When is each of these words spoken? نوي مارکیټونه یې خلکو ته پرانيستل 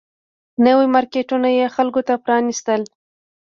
نوي 0.65 0.87
مارکیټونه 0.95 1.47
یې 1.57 1.65
خلکو 1.75 2.01
ته 2.07 2.13
پرانيستل 2.23 2.81